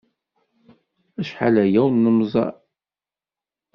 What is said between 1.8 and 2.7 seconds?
ur nemmẓer.